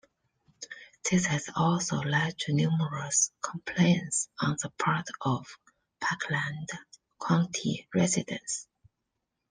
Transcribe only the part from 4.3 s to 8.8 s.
on the part of Parkland County residents.